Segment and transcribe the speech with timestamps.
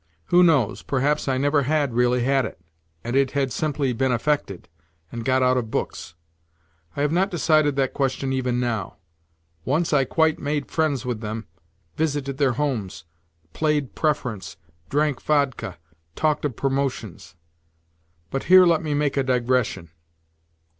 [0.33, 2.59] Who knows, perhaps I never had really had it,
[3.03, 4.67] and it had simply been affected,
[5.11, 6.15] and got out of books.
[6.95, 8.95] I have not decided that question even now.
[9.63, 11.45] Once I quite made friends with them,
[11.97, 13.05] visited their homes,
[13.53, 14.57] played preference,
[14.89, 15.77] drank vodka,
[16.15, 17.35] talked of promotions....
[18.31, 19.91] But here let me make a digression.